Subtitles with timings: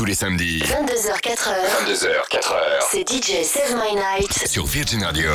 [0.00, 0.60] tous les samedis.
[0.60, 1.50] 22h, 4h.
[1.84, 2.54] 22h, 4h.
[2.90, 4.32] C'est DJ Save My Night.
[4.46, 5.30] Sur Virgin Radio.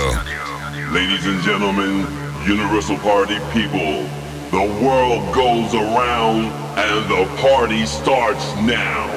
[0.92, 2.08] Ladies and gentlemen,
[2.48, 4.08] Universal Party people,
[4.50, 6.46] the world goes around
[6.78, 9.08] and the party starts now.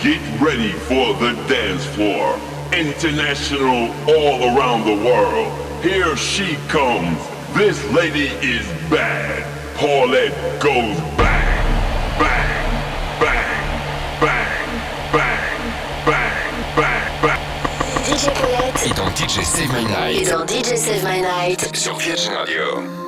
[0.00, 2.36] Get ready for the dance floor.
[2.72, 5.52] International all around the world.
[5.84, 7.16] Here she comes.
[7.54, 9.44] This lady is bad.
[9.76, 14.55] Paulette goes bang, bang, bang, bang, bang,
[18.86, 20.22] Et dans DJ Save My Night.
[20.22, 21.76] et dans DJ Save My Night.
[21.76, 23.05] Sur Virgin Radio.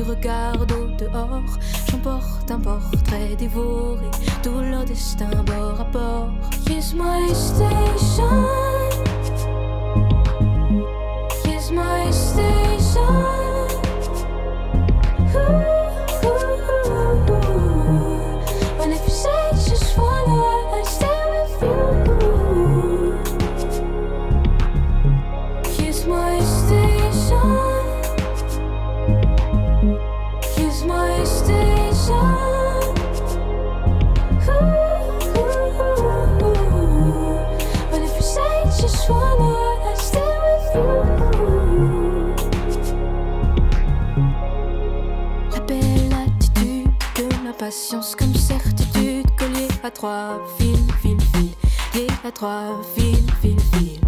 [0.00, 1.58] tu regardes au dehors,
[1.90, 4.10] j'emporte un portrait dévoré,
[4.42, 5.39] tout leur destin.
[47.70, 51.50] patience comme certitude, collier à trois fils, fil, fil,
[51.94, 54.00] lié à trois fils, fil, fil.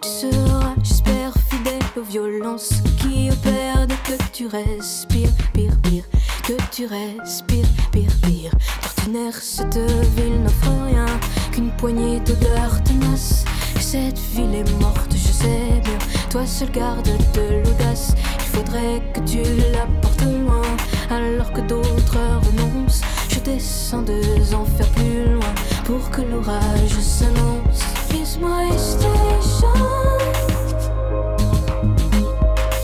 [0.00, 2.72] Tu seras, j'espère, fidèle aux violences
[3.02, 6.04] qui opèrent que tu respires, pire, pire,
[6.42, 8.52] que tu respires, pire, pire.
[8.82, 9.76] D'ordinaire, cette
[10.16, 11.20] ville n'offre rien
[11.52, 13.44] qu'une poignée d'odeurs tenaces.
[13.78, 15.98] Cette ville est morte, je sais bien.
[16.30, 18.14] Toi seul garde de l'audace.
[18.38, 20.73] Il faudrait que tu l'apportes loin
[21.10, 23.02] alors que d'autres renoncent.
[23.28, 27.82] Je descends deux enfers plus loin pour que l'orage s'annonce.
[28.12, 29.68] Is my station?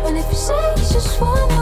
[0.06, 1.53] and if you say just wanna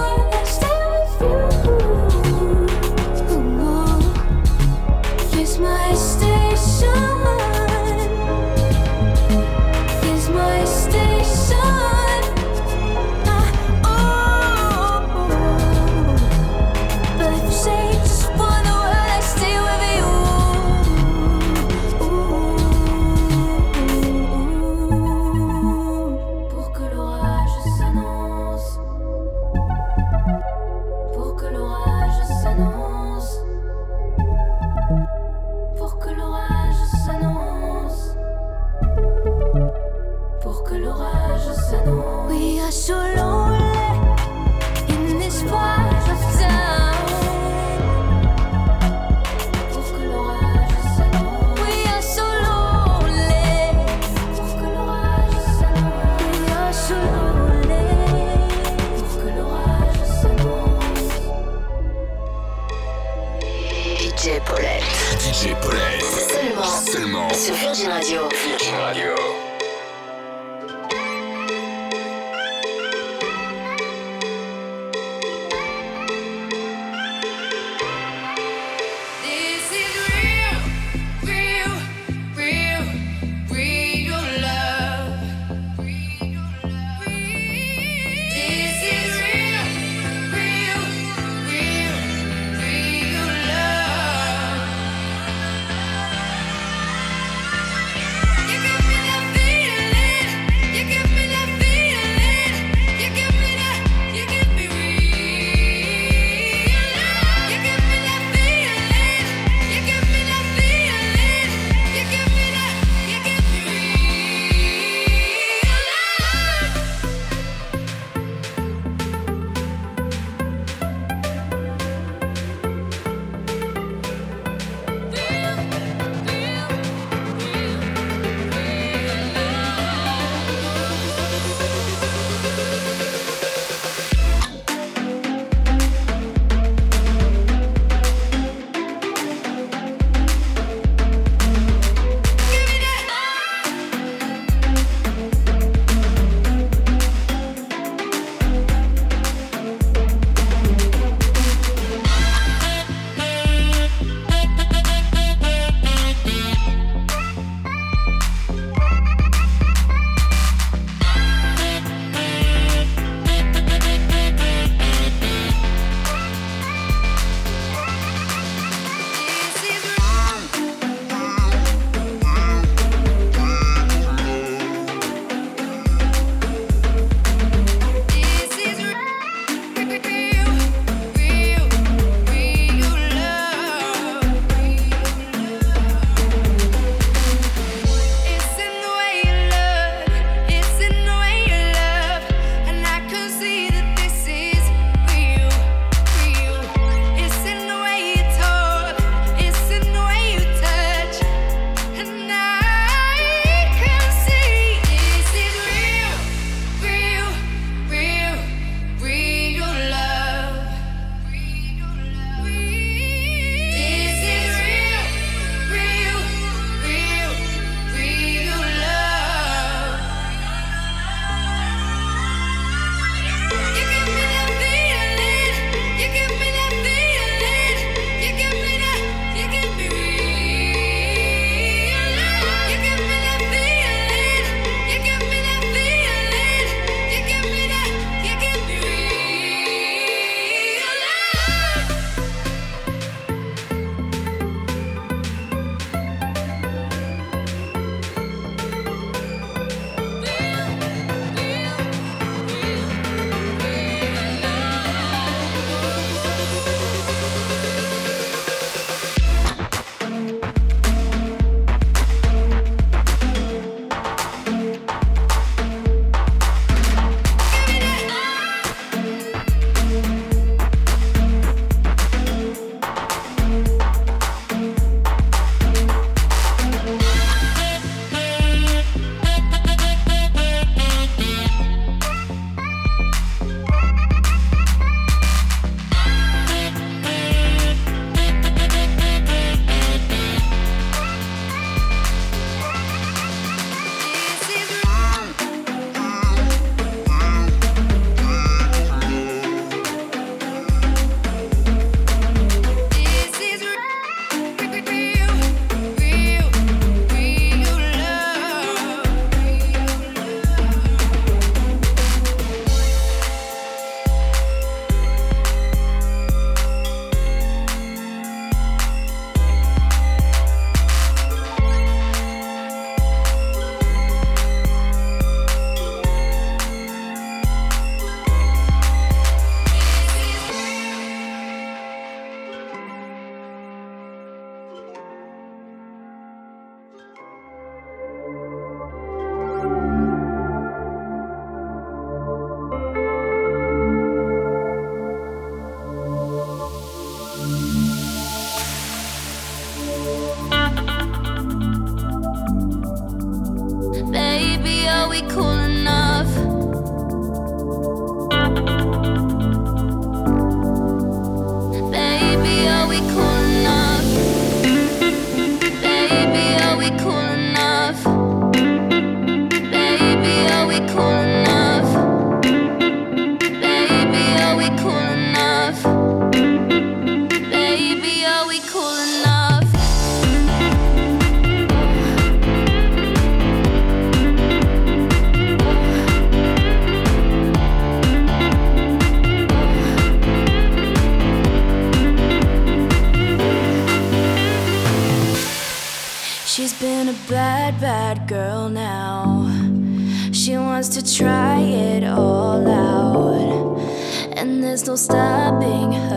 [404.93, 406.12] no stopping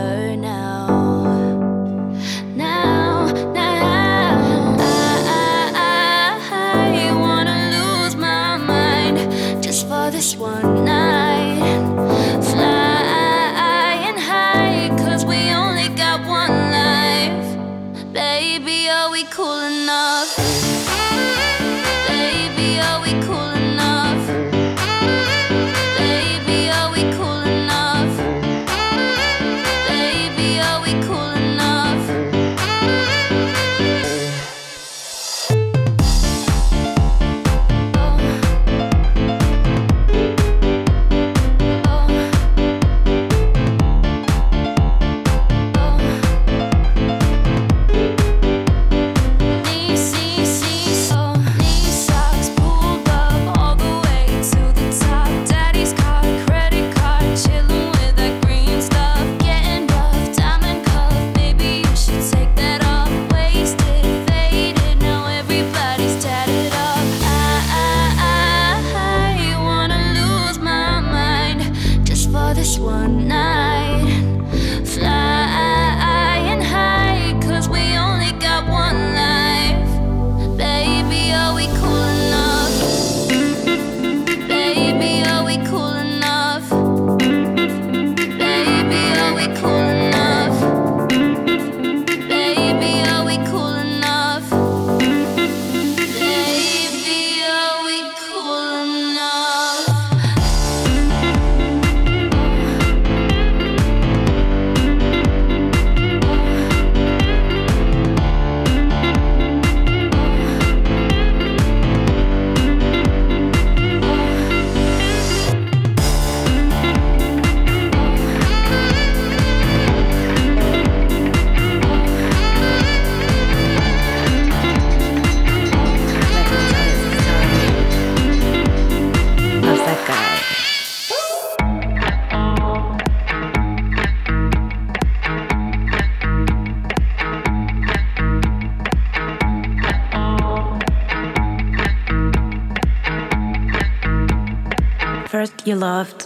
[145.80, 146.25] loved,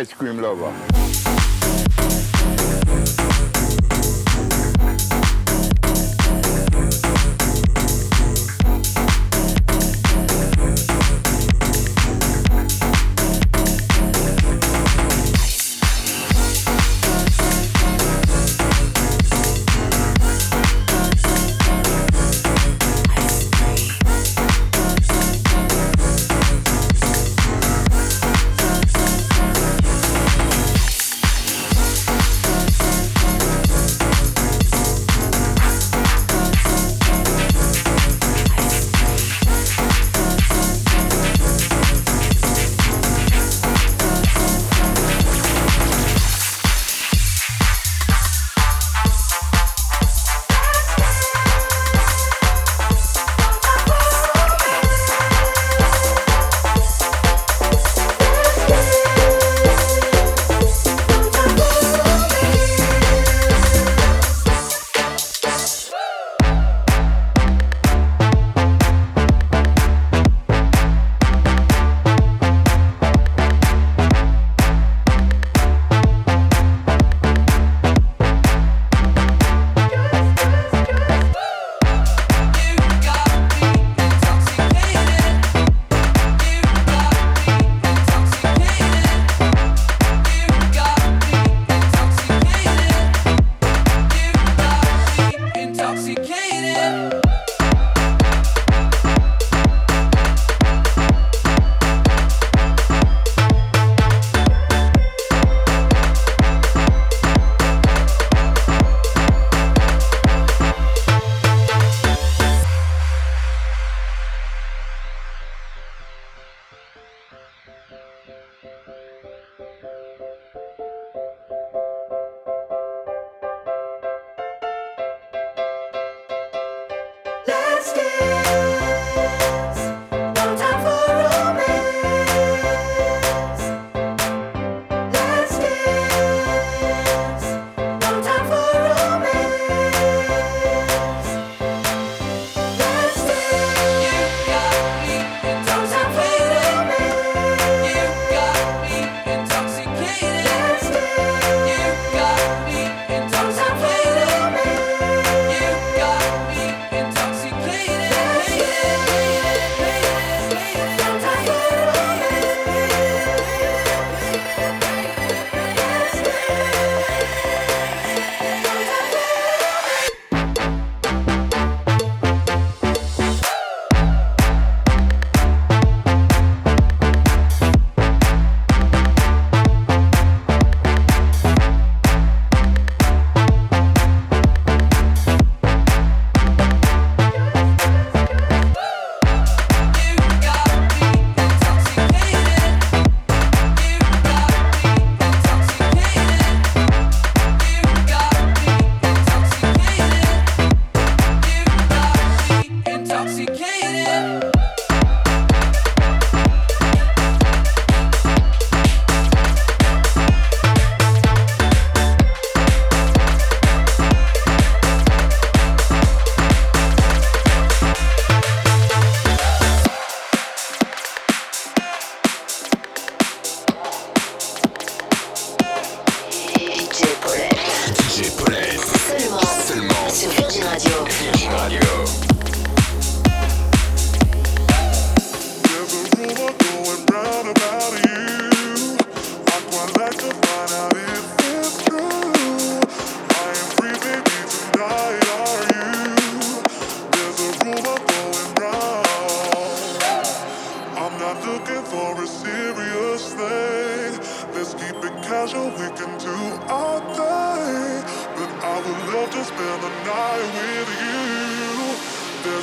[0.00, 0.89] ice cream lover.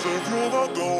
[0.08, 0.97] There's a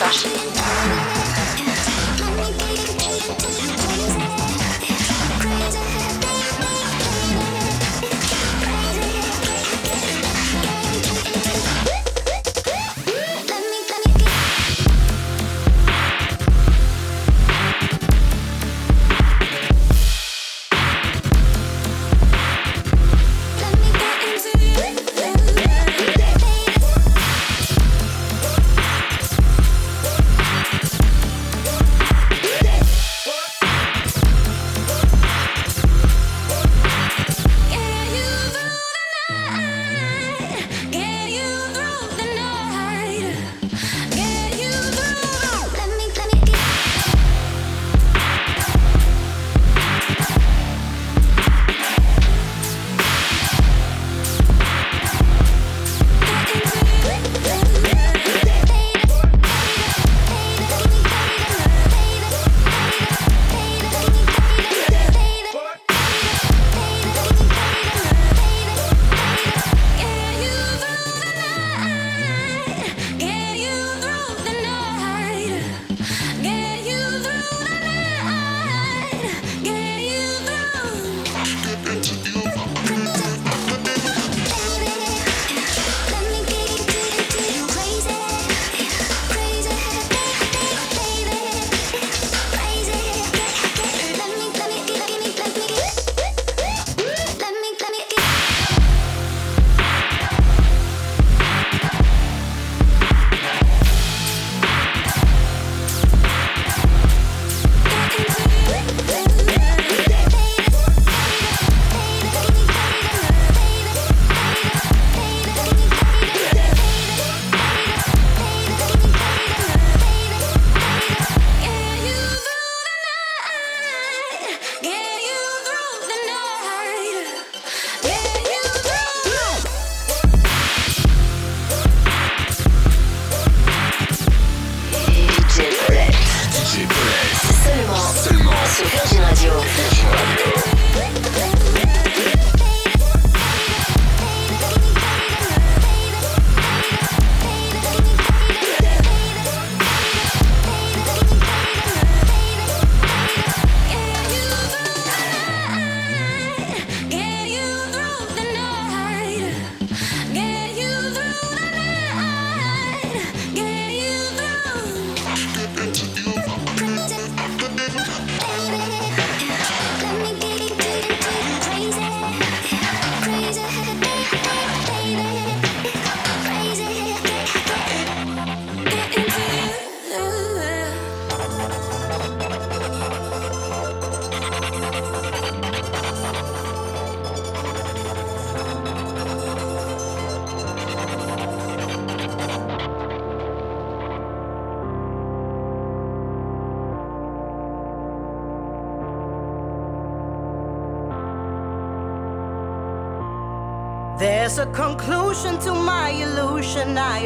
[0.00, 0.49] Let me get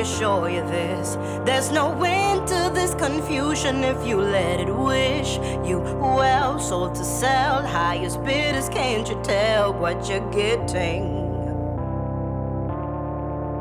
[0.04, 1.16] assure you this.
[1.46, 5.78] There's no end to this confusion if you let it wish you
[6.18, 6.60] well.
[6.60, 11.22] Sold to sell, highest bidders, can't you tell what you're getting?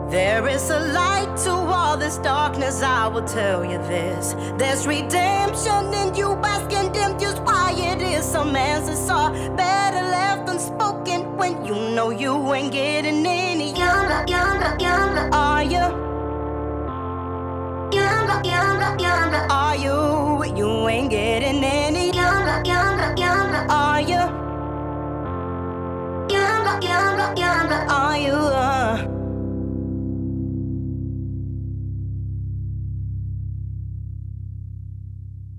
[0.10, 4.34] There is a light to all this darkness, I will tell you this.
[4.58, 10.50] There's redemption in you basking dim, just why it is some answers are better left
[10.50, 15.30] unspoken when you know you ain't getting any younger, younger, younger.
[15.34, 16.13] Are you?
[18.36, 20.56] Are you?
[20.56, 23.66] You ain't getting any younger, younger, younger.
[23.70, 24.22] Are you?
[26.36, 27.86] Younger, younger, younger.
[27.90, 28.34] Are you?
[28.34, 29.08] Uh,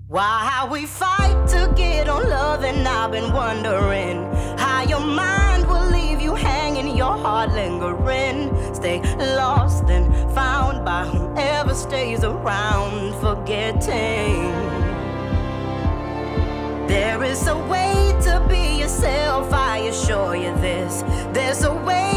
[0.07, 4.23] Why we fight to get on love, and I've been wondering
[4.57, 5.44] how your mind
[7.05, 8.39] your heart lingering.
[8.73, 8.99] Stay
[9.37, 14.51] lost and found by whoever stays around, forgetting.
[16.87, 17.93] There is a way
[18.27, 21.03] to be yourself, I assure you this.
[21.33, 22.14] There's a way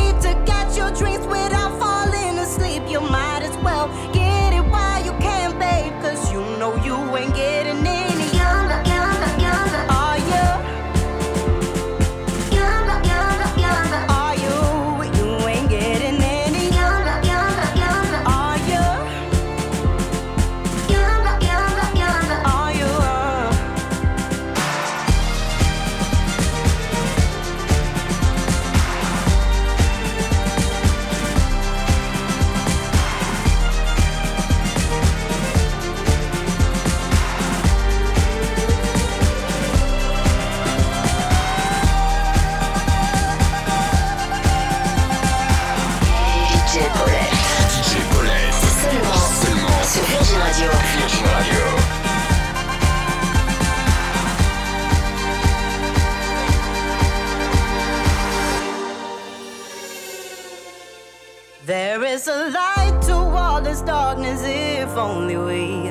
[61.99, 65.91] There is a light to all this darkness if only we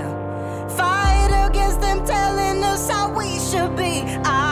[0.78, 4.03] fight against them telling us how we should be.
[4.24, 4.47] I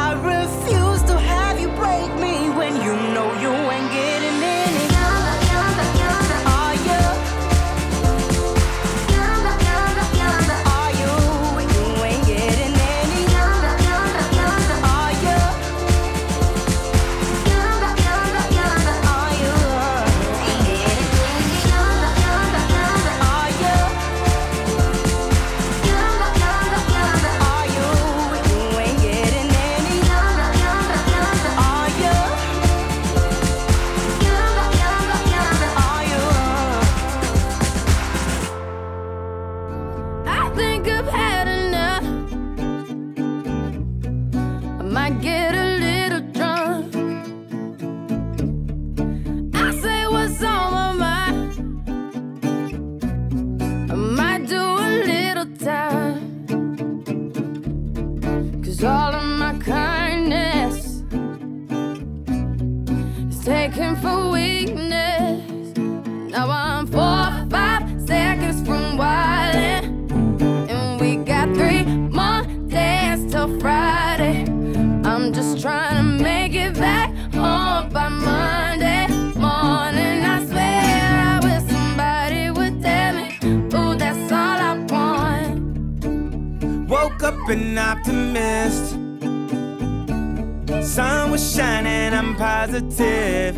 [92.66, 93.55] positive.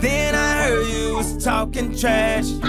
[0.00, 2.59] Then I heard you was talking trash.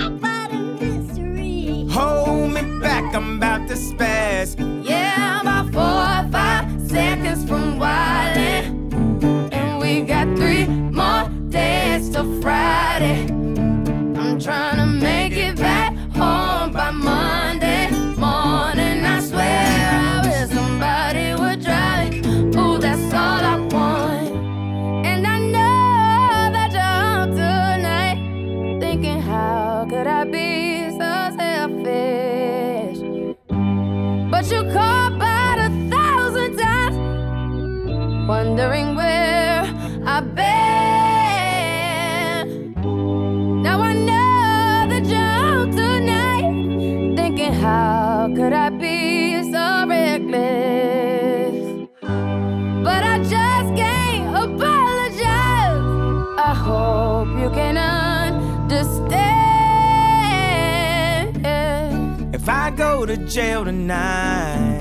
[63.15, 64.79] To jail tonight.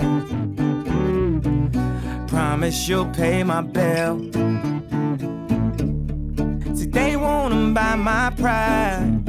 [2.28, 4.18] Promise you'll pay my bill.
[6.92, 9.24] They wanna buy my pride.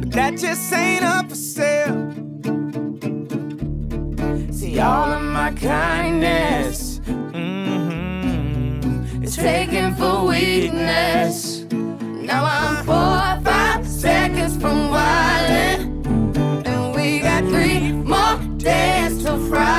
[0.00, 2.12] But that just ain't up for sale.
[4.52, 7.00] See, all of my kindness
[7.34, 8.44] mm-hmm,
[9.24, 11.64] is taken for weakness.
[11.72, 15.35] Now I'm four or five seconds from wildin'.
[19.50, 19.75] cry.